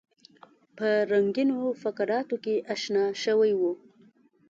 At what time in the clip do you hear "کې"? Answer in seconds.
2.43-2.55